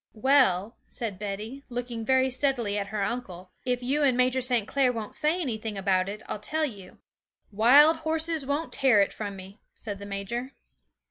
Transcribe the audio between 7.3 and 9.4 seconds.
'Wild horses won't tear it from